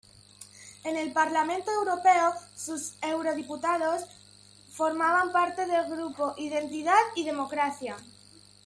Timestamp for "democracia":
7.23-7.95